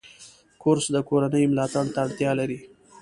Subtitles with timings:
[0.61, 2.59] کورس د کورنۍ ملاتړ ته اړتیا لري.